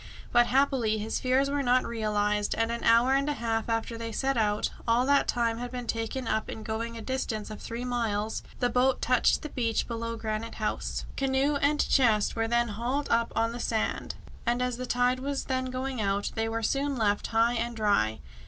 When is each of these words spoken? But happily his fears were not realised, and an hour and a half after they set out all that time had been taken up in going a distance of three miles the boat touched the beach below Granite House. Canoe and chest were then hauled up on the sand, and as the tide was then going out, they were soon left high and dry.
But 0.31 0.47
happily 0.47 0.97
his 0.97 1.19
fears 1.19 1.47
were 1.47 1.61
not 1.61 1.85
realised, 1.85 2.55
and 2.55 2.71
an 2.71 2.83
hour 2.83 3.13
and 3.13 3.29
a 3.29 3.33
half 3.35 3.69
after 3.69 3.99
they 3.99 4.11
set 4.11 4.35
out 4.35 4.71
all 4.87 5.05
that 5.05 5.27
time 5.27 5.59
had 5.59 5.69
been 5.69 5.85
taken 5.85 6.27
up 6.27 6.49
in 6.49 6.63
going 6.63 6.97
a 6.97 7.03
distance 7.03 7.51
of 7.51 7.61
three 7.61 7.85
miles 7.85 8.41
the 8.59 8.69
boat 8.71 8.99
touched 8.99 9.43
the 9.43 9.49
beach 9.49 9.87
below 9.87 10.15
Granite 10.17 10.55
House. 10.55 11.05
Canoe 11.15 11.55
and 11.57 11.87
chest 11.87 12.35
were 12.35 12.47
then 12.47 12.69
hauled 12.69 13.09
up 13.11 13.31
on 13.35 13.51
the 13.51 13.59
sand, 13.59 14.15
and 14.43 14.59
as 14.59 14.77
the 14.77 14.87
tide 14.87 15.19
was 15.19 15.43
then 15.43 15.65
going 15.65 16.01
out, 16.01 16.31
they 16.33 16.49
were 16.49 16.63
soon 16.63 16.95
left 16.97 17.27
high 17.27 17.53
and 17.53 17.75
dry. 17.75 18.21